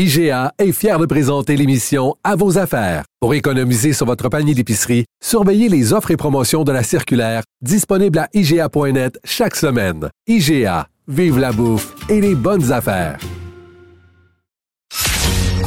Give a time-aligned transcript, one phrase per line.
[0.00, 3.02] IGA est fier de présenter l'émission À vos affaires.
[3.18, 8.20] Pour économiser sur votre panier d'épicerie, surveillez les offres et promotions de la circulaire disponible
[8.20, 10.08] à IGA.net chaque semaine.
[10.28, 13.18] IGA, vive la bouffe et les bonnes affaires.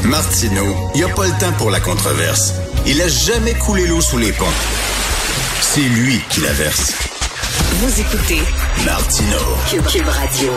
[0.06, 0.64] Martino,
[0.96, 2.54] il n'y a pas le temps pour la controverse.
[2.88, 4.46] Il a jamais coulé l'eau sous les ponts.
[5.60, 6.94] C'est lui qui la verse.
[7.82, 8.40] Vous écoutez
[8.86, 9.40] Martino.
[9.92, 10.54] Cube Radio.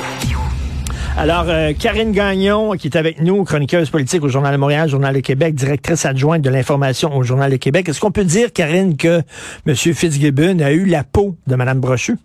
[1.16, 5.14] Alors, euh, Karine Gagnon, qui est avec nous, chroniqueuse politique au Journal de Montréal, Journal
[5.14, 7.88] de Québec, directrice adjointe de l'information au Journal de Québec.
[7.88, 9.22] Est-ce qu'on peut dire, Karine, que
[9.64, 9.77] M.
[9.77, 12.16] Fitzgibbon a eu la peau de Mme Brochu?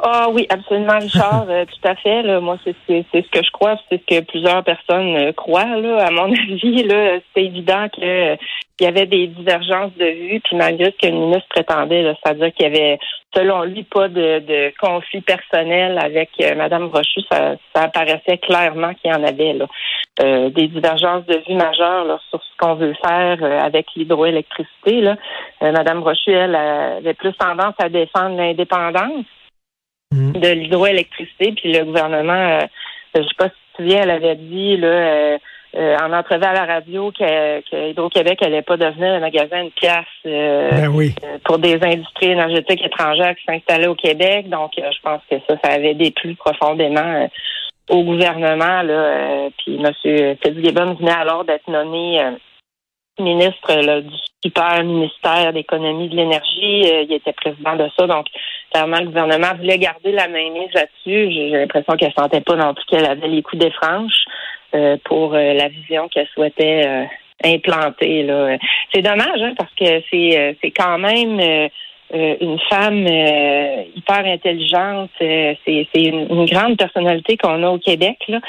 [0.00, 2.22] Ah oui, absolument, Richard, euh, tout à fait.
[2.22, 2.40] Là.
[2.40, 5.76] Moi, c'est ce que je crois, c'est ce que plusieurs personnes euh, croient.
[5.76, 6.06] Là.
[6.06, 8.36] À mon avis, là, c'est évident que
[8.80, 12.52] il y avait des divergences de vues, puis malgré ce que le ministre prétendait, c'est-à-dire
[12.54, 13.00] qu'il y avait,
[13.34, 18.94] selon lui, pas de, de conflit personnel avec euh, Mme Rochu, ça, ça apparaissait clairement
[18.94, 19.66] qu'il y en avait là.
[20.22, 25.00] Euh, des divergences de vues majeures là, sur ce qu'on veut faire avec l'hydroélectricité.
[25.00, 25.16] Là.
[25.60, 29.24] Mme Rochu, elle, avait plus tendance à défendre l'indépendance
[30.12, 30.32] Mhm.
[30.32, 32.60] de l'hydroélectricité, puis le gouvernement,
[33.14, 36.54] je sais pas si tu te souviens, elle avait dit là, euh, en entrevue à
[36.54, 41.14] la radio que, que Hydro-Québec n'allait pas devenir un magasin de pièces ben oui.
[41.44, 44.48] pour des industries énergétiques étrangères qui s'installaient au Québec.
[44.48, 47.28] Donc, je pense que ça, ça avait déplu profondément
[47.90, 48.80] au gouvernement.
[48.80, 50.36] Là, puis M.
[50.42, 52.18] Fitzgibbon venait alors d'être nommé
[53.18, 56.82] ministre là, du super ministère d'économie de l'énergie.
[57.08, 58.06] il était président de ça.
[58.06, 58.26] Donc,
[58.70, 61.32] clairement, le gouvernement voulait garder la main mise là-dessus.
[61.32, 64.24] J'ai l'impression qu'elle sentait pas non plus qu'elle avait les coups des franches.
[64.74, 67.04] Euh, pour euh, la vision qu'elle souhaitait euh,
[67.42, 68.22] implanter.
[68.22, 68.58] Là.
[68.92, 71.40] C'est dommage hein, parce que c'est c'est quand même
[72.12, 73.06] une femme
[73.96, 75.08] hyper intelligente.
[75.18, 78.18] c'est c'est une, grande personnalité qu'on a au Québec.
[78.28, 78.40] Là.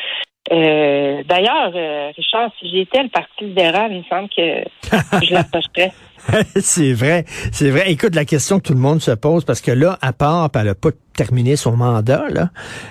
[0.50, 1.72] D'ailleurs,
[2.16, 5.92] Richard, si j'étais le Parti libéral, il me semble que je l'approcherais.
[6.62, 7.92] c'est vrai, c'est vrai.
[7.92, 10.66] Écoute, la question que tout le monde se pose, parce que là, à part, elle
[10.66, 12.50] n'a pas terminé son mandat, là,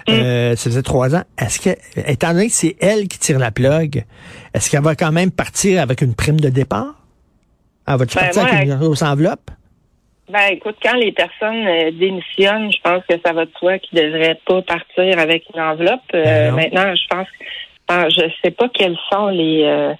[0.08, 0.12] mm.
[0.12, 3.50] euh, ça faisait trois ans, est-ce que, étant donné que c'est elle qui tire la
[3.50, 4.04] plug,
[4.54, 6.94] est-ce qu'elle va quand même partir avec une prime de départ?
[7.86, 9.50] Elle va-tu ben, partir avec une grosse enveloppe?
[10.28, 13.98] Ben, écoute, quand les personnes euh, démissionnent, je pense que ça va de soi qu'ils
[13.98, 16.02] ne devraient pas partir avec une enveloppe.
[16.14, 17.26] Euh, Ben maintenant, je pense,
[17.88, 19.94] ah, je sais pas quels sont les, euh,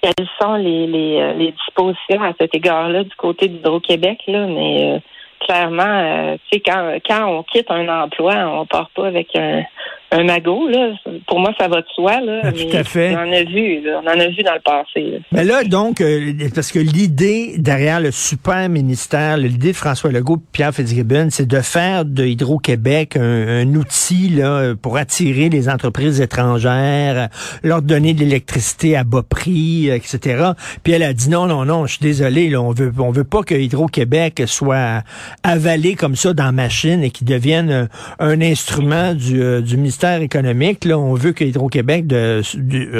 [0.00, 4.94] quelles sont les, les, euh, les dispositions à cet égard-là du côté d'Hydro-Québec, là, mais
[4.94, 4.98] euh,
[5.40, 9.64] clairement, tu sais, quand, quand on quitte un emploi, on part pas avec un,
[10.14, 10.92] un magot, là.
[11.26, 12.40] Pour moi, ça va de soi, là.
[12.44, 13.14] Ah, tout à fait.
[13.16, 14.00] On en a vu, là.
[14.02, 15.10] On en a vu dans le passé.
[15.10, 15.18] Là.
[15.32, 20.36] Mais là, donc, euh, parce que l'idée derrière le super ministère, l'idée de François Legault
[20.36, 25.68] et Pierre Fitzgibbon, c'est de faire de Hydro-Québec un, un outil là, pour attirer les
[25.68, 27.28] entreprises étrangères,
[27.62, 30.52] leur donner de l'électricité à bas prix, euh, etc.
[30.84, 33.24] Puis elle a dit non, non, non, je suis désolé, là, on veut, on veut
[33.24, 35.02] pas que Hydro-Québec soit
[35.42, 37.88] avalé comme ça dans machine et qu'il devienne un,
[38.20, 40.84] un instrument du, euh, du ministère économique.
[40.84, 42.42] Là, on veut que Hydro-Québec de,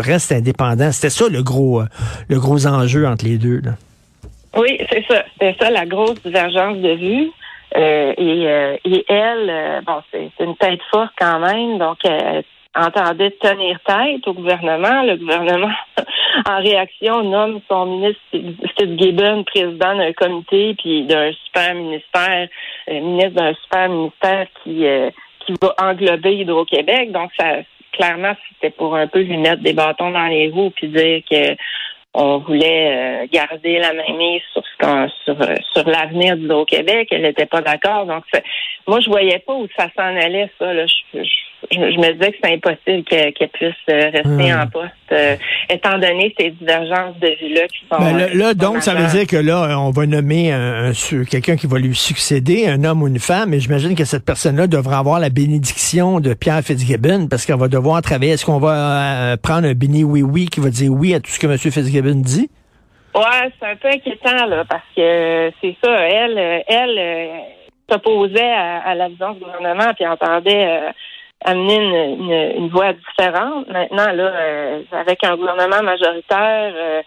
[0.00, 0.92] reste indépendant.
[0.92, 1.86] C'était ça le gros, euh,
[2.28, 3.60] le gros enjeu entre les deux.
[3.62, 3.72] Là.
[4.56, 5.24] Oui, c'est ça.
[5.32, 7.30] C'était ça la grosse divergence de vue.
[7.76, 12.44] Euh, et, euh, et elle, bon, c'est c'est une tête forte quand même, donc elle
[12.76, 15.02] entendait tenir tête au gouvernement.
[15.02, 15.74] Le gouvernement,
[16.48, 18.22] en réaction, nomme son ministre
[18.78, 22.48] Fitzgibbon président d'un comité, puis d'un super ministère,
[22.88, 24.86] ministre d'un super ministère qui
[25.46, 27.12] qui va englober Hydro-Québec.
[27.12, 27.58] Donc, ça,
[27.92, 31.56] clairement, c'était pour un peu lui mettre des bâtons dans les roues puis dire que
[32.16, 37.08] on voulait euh, garder la main mise sur ce sur, euh, sur l'avenir d'Hydro-Québec.
[37.10, 38.06] Elle n'était pas d'accord.
[38.06, 38.24] Donc,
[38.86, 40.72] moi, je voyais pas où ça s'en allait, ça.
[40.72, 40.86] Là.
[41.70, 44.60] Je, je me disais que c'est impossible qu'elle puisse euh, rester Hmm.
[44.62, 45.36] en poste, euh,
[45.70, 47.98] étant donné ces divergences de vue-là qui sont.
[47.98, 50.52] Ben, là, euh, là, qui sont donc, ça veut dire que là, on va nommer
[50.52, 53.94] un, un su- quelqu'un qui va lui succéder, un homme ou une femme, et j'imagine
[53.94, 58.32] que cette personne-là devra avoir la bénédiction de Pierre Fitzgibbon, parce qu'elle va devoir travailler.
[58.32, 61.38] Est-ce qu'on va euh, prendre un béni oui-oui qui va dire oui à tout ce
[61.38, 61.56] que M.
[61.58, 62.48] Fitzgibbon dit?
[63.14, 67.26] Ouais, c'est un peu inquiétant, là, parce que c'est ça, elle, euh, elle euh,
[67.88, 70.90] s'opposait à, à la vision du gouvernement, puis entendait euh,
[71.44, 73.68] amener une, une, une voie différente.
[73.68, 77.02] Maintenant, là, euh, avec un gouvernement majoritaire, euh,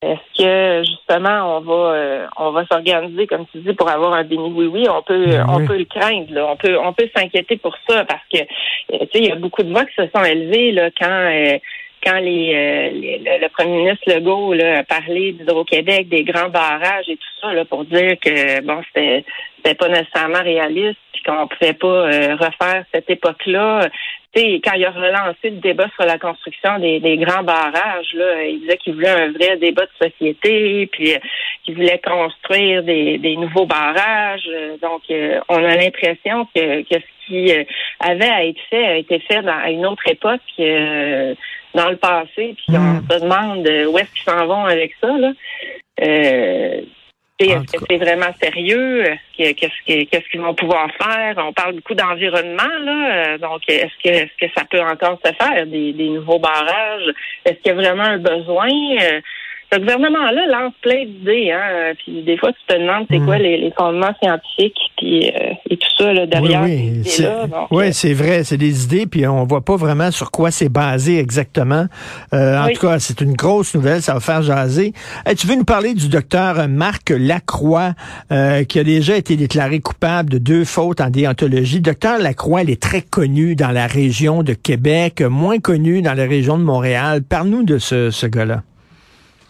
[0.00, 4.22] est-ce que justement on va euh, on va s'organiser comme tu dis pour avoir un
[4.22, 4.52] béni?
[4.54, 6.46] Oui oui on peut Ben on peut le craindre là.
[6.46, 9.34] on peut on peut s'inquiéter pour ça parce que euh, tu sais il y a
[9.34, 11.58] beaucoup de voix qui se sont élevées là quand euh,
[12.06, 17.08] quand les, euh, les- le, premier ministre Legault là, a parlé d'Hydro-Québec, des grands barrages
[17.08, 19.24] et tout ça, là, pour dire que bon, c'était
[19.56, 20.96] c'était pas nécessairement réaliste,
[21.28, 23.88] qu'on pouvait pas euh, refaire cette époque-là.
[24.34, 28.12] Tu sais, quand il a relancé le débat sur la construction des, des grands barrages,
[28.14, 31.18] là, il disait qu'il voulait un vrai débat de société, puis euh,
[31.64, 34.48] qu'il voulait construire des, des nouveaux barrages.
[34.48, 37.64] Euh, Donc, euh, on a l'impression que, que ce qui euh,
[38.00, 40.40] avait à être fait a été fait dans, à une autre époque.
[40.60, 41.34] euh,
[41.74, 45.08] dans le passé, puis on se demande où est-ce qu'ils s'en vont avec ça.
[45.24, 45.32] Là.
[46.02, 46.80] Euh,
[47.44, 49.04] est-ce que c'est vraiment sérieux?
[49.04, 51.34] Est-ce que- Qu'est-ce que- qu'est-ce qu'ils vont pouvoir faire?
[51.38, 53.14] On parle beaucoup d'environnement, là.
[53.34, 57.12] euh, Donc, est-ce que est-ce que ça peut encore se faire, des, des nouveaux barrages?
[57.44, 58.68] Est-ce qu'il y a vraiment un besoin?
[59.70, 61.92] Ce gouvernement-là lance plein d'idées, hein.
[61.98, 65.76] Puis des fois, tu te demandes c'est quoi les, les fondements scientifiques puis euh, et
[65.76, 67.28] tout ça là, derrière oui, oui, ces c'est,
[67.70, 71.18] oui, euh, vrai, c'est des idées, puis on voit pas vraiment sur quoi c'est basé
[71.18, 71.86] exactement.
[72.34, 74.92] Euh, En tout cas, c'est une grosse nouvelle, ça va faire jaser.
[75.24, 77.92] Hey, tu veux nous parler du docteur Marc Lacroix,
[78.32, 81.80] euh, qui a déjà été déclaré coupable de deux fautes en déontologie.
[81.80, 86.24] Docteur Lacroix, il est très connu dans la région de Québec, moins connu dans la
[86.24, 87.22] région de Montréal.
[87.22, 88.62] Parle-nous de ce, ce gars-là.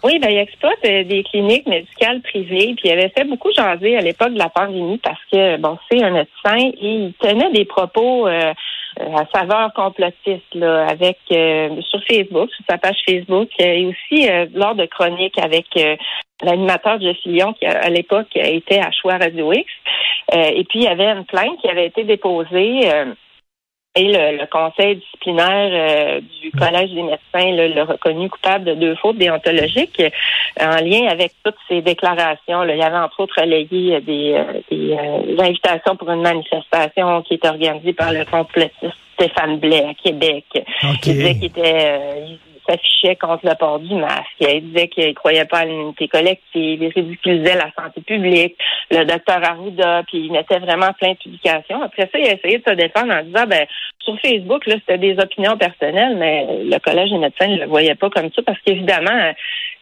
[0.05, 3.97] Oui, ben, il exploite euh, des cliniques médicales privées, puis il avait fait beaucoup jaser
[3.97, 7.65] à l'époque de la pandémie parce que, bon, c'est un médecin et il tenait des
[7.65, 8.53] propos euh,
[9.01, 13.87] euh, à saveur complotiste, là, avec euh, sur Facebook, sur sa page Facebook, euh, et
[13.87, 15.67] aussi lors de chroniques avec
[16.43, 19.67] l'animateur Jeff Lyon, qui à l'époque était à Choix Radio X.
[20.33, 22.91] Et puis, il y avait une plainte qui avait été déposée.
[23.95, 28.95] Et le, le conseil disciplinaire euh, du Collège des médecins l'a reconnu coupable de deux
[28.97, 30.11] fautes déontologiques euh,
[30.61, 32.63] en lien avec toutes ces déclarations.
[32.63, 32.75] Là.
[32.75, 37.23] Il y avait entre autres relayé euh, des, euh, des, euh, invitations pour une manifestation
[37.23, 40.45] qui était organisée par le complotiste Stéphane Blais à Québec.
[40.55, 41.07] OK.
[41.07, 42.27] Il disait qu'il était euh,
[42.69, 44.27] s'affichait contre le port du masque.
[44.41, 46.83] Il disait qu'il croyait pas à l'unité collective.
[46.83, 48.57] Il ridiculisait la santé publique,
[48.91, 51.83] le docteur Arruda, puis il mettait vraiment plein de publications.
[51.83, 53.67] Après ça, il a essayé de se défendre en disant, ben,
[54.01, 57.95] sur Facebook, là, c'était des opinions personnelles, mais le Collège des médecins ne le voyait
[57.95, 59.33] pas comme ça parce qu'évidemment,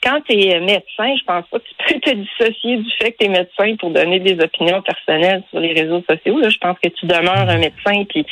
[0.06, 3.16] quand tu es médecin, je pense pas que tu peux te dissocier du fait que
[3.18, 6.38] tu es médecin pour donner des opinions personnelles sur les réseaux sociaux.
[6.38, 6.48] Là.
[6.48, 8.24] Je pense que tu demeures un médecin, puis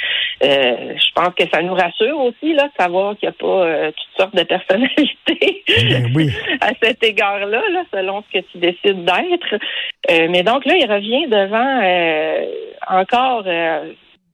[0.44, 3.66] euh, je pense que ça nous rassure aussi là, de savoir qu'il n'y a pas
[3.66, 6.30] euh, toutes sortes de personnalités Ben oui.
[6.60, 9.54] à cet égard-là, là, selon ce que tu décides d'être.
[10.10, 12.46] Euh, mais donc là, il revient devant euh,
[12.88, 13.44] encore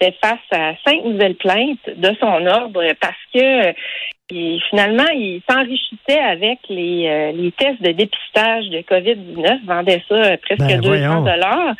[0.00, 3.72] fait face à cinq nouvelles plaintes de son ordre parce que euh,
[4.70, 10.36] finalement, il s'enrichissait avec les, euh, les tests de dépistage de COVID-19, vendait ça euh,
[10.42, 11.22] presque Ben, 200 voyons.
[11.22, 11.74] dollars.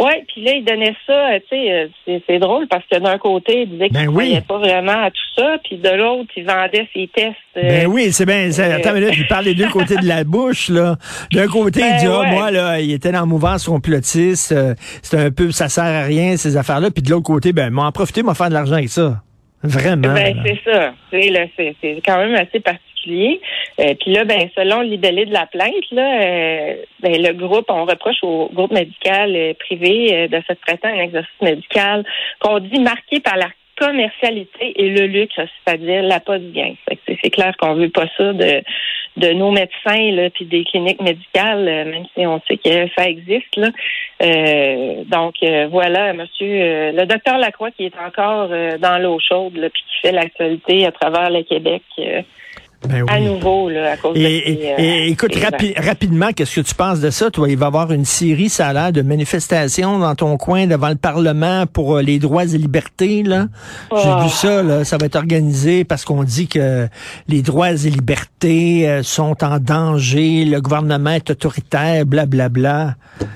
[0.00, 2.98] Ouais, puis là, il donnait ça, euh, tu sais, euh, c'est, c'est drôle parce que
[2.98, 4.14] d'un côté, il disait qu'il Ben ne oui.
[4.26, 7.34] croyait pas vraiment à tout ça, puis de l'autre, il vendait ses tests.
[7.56, 8.48] euh, Ben oui, c'est bien.
[8.52, 10.94] c'est- Attends, mais là, il parle des deux côtés de la bouche, là.
[11.32, 12.30] D'un côté, il Ben dit, ah, ouais.
[12.30, 16.02] moi, là, il était dans la mouvance complotiste, euh, c'est un peu, ça sert à
[16.04, 16.90] rien, ces affaires-là.
[16.92, 19.22] Puis de l'autre côté, ben, m'en profiter, m'en faire de l'argent avec ça.
[19.64, 20.14] Vraiment.
[20.14, 20.92] Ben, c'est ça.
[21.10, 22.84] C'est, là, c'est, c'est quand même assez particulier.
[23.06, 28.22] Euh, Puis là, ben, selon libellé de la plainte, euh, ben, le groupe, on reproche
[28.22, 32.04] au groupe médical euh, privé de se prêter un exercice médical
[32.40, 36.74] qu'on dit marqué par la commercialité et le luxe, c'est-à-dire la pas du gain.
[37.06, 42.04] C'est, clair qu'on veut pas ça de nos médecins là, puis des cliniques médicales, même
[42.12, 43.56] si on sait que ça existe
[45.06, 45.34] donc
[45.70, 50.84] voilà, Monsieur le docteur Lacroix qui est encore dans l'eau chaude puis qui fait l'actualité
[50.84, 51.82] à travers le Québec
[52.88, 53.08] Ben oui.
[53.08, 56.60] à nouveau là, à cause de Et, ces, et- euh, et écoute, rapi- rapidement, qu'est-ce
[56.60, 57.28] que tu penses de ça?
[57.30, 60.66] Toi, il va y avoir une série, ça a l'air, de manifestations dans ton coin
[60.68, 63.46] devant le Parlement pour euh, les droits et libertés, là.
[63.90, 64.22] J'ai Oh.
[64.22, 64.84] vu ça, là.
[64.84, 66.86] Ça va être organisé parce qu'on dit que
[67.26, 72.48] les droits et libertés euh, sont en danger, le gouvernement est autoritaire, blablabla.
[72.48, 73.26] Bla, bla.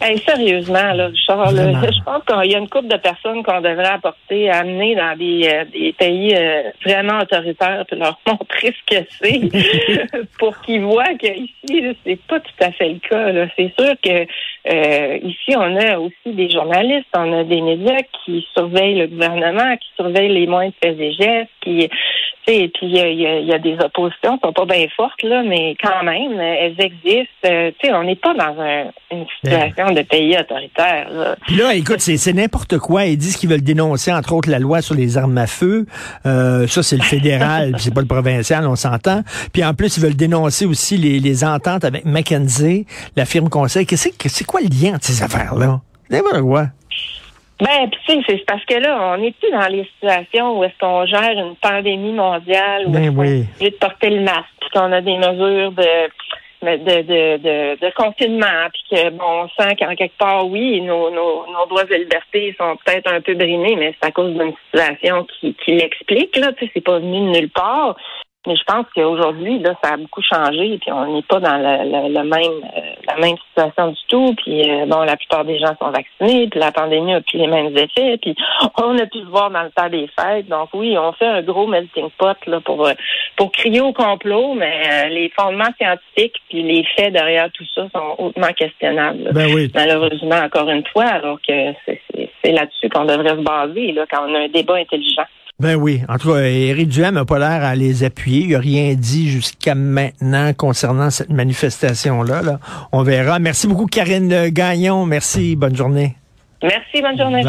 [0.00, 3.60] Hey, sérieusement, là, Richard, là, je pense qu'il y a une couple de personnes qu'on
[3.60, 8.96] devrait apporter, amener dans des, euh, des pays euh, vraiment autoritaires, puis leur montrer ce
[8.96, 13.50] que c'est, pour qu'ils voient qu'ici, c'est pas tout à fait le cas.
[13.56, 14.26] C'est sûr que
[14.70, 19.76] euh, ici, on a aussi des journalistes, on a des médias qui surveillent le gouvernement,
[19.78, 21.88] qui surveillent les de faits et gestes, qui
[22.48, 23.08] sais, puis il y a,
[23.40, 27.28] y y des oppositions qui sont pas bien fortes, là, mais quand même, elles existent.
[27.46, 31.08] Euh, tu sais, on n'est pas dans un- une situation situation de pays autoritaire.
[31.10, 31.36] Là.
[31.46, 33.06] Puis là, écoute, c'est, c'est n'importe quoi.
[33.06, 35.86] Ils disent qu'ils veulent dénoncer, entre autres, la loi sur les armes à feu.
[36.26, 39.22] Euh, ça, c'est le fédéral, puis c'est pas le provincial, on s'entend.
[39.52, 43.86] Puis en plus, ils veulent dénoncer aussi les, les ententes avec McKenzie, la firme conseil.
[43.86, 45.80] Qu'est-ce que c'est quoi le lien entre ces affaires-là?
[46.10, 46.66] N'importe quoi.
[47.60, 50.78] Ben, tu sais, c'est parce que là, on est plus dans les situations où est-ce
[50.78, 53.28] qu'on gère une pandémie mondiale, où Ben est-ce qu'on oui.
[53.28, 56.08] est obligé de porter le masque, qu'on a des mesures de
[56.62, 61.46] de, de, de, confinement, puis que bon, on sent qu'en quelque part, oui, nos, nos,
[61.46, 65.24] nos droits et libertés sont peut-être un peu brimés, mais c'est à cause d'une situation
[65.24, 67.96] qui, qui l'explique, là, tu sais, c'est pas venu de nulle part.
[68.46, 72.22] Mais je pense qu'aujourd'hui, là, ça a beaucoup changé, puis on n'est pas dans le
[72.22, 74.34] même euh, la même situation du tout.
[74.36, 77.46] Puis euh, bon, la plupart des gens sont vaccinés, puis la pandémie a plus les
[77.46, 78.18] mêmes effets.
[78.18, 78.34] Puis
[78.78, 80.48] on a pu le voir dans le temps des fêtes.
[80.48, 82.92] Donc oui, on fait un gros melting pot là pour euh,
[83.36, 87.86] pour crier au complot, mais euh, les fondements scientifiques puis les faits derrière tout ça
[87.94, 89.30] sont hautement questionnables.
[89.32, 89.70] Ben oui.
[89.74, 91.72] Malheureusement, encore une fois, alors que
[92.42, 95.26] c'est là-dessus qu'on devrait se baser là, quand on a un débat intelligent.
[95.60, 96.02] Ben oui.
[96.08, 98.42] En tout cas, Éric Duhem n'a pas l'air à les appuyer.
[98.42, 102.42] Il n'a rien dit jusqu'à maintenant concernant cette manifestation-là.
[102.42, 102.60] Là.
[102.92, 103.40] On verra.
[103.40, 105.04] Merci beaucoup, Karine Gagnon.
[105.04, 105.56] Merci.
[105.56, 106.14] Bonne journée.
[106.62, 107.42] Merci, bonne journée.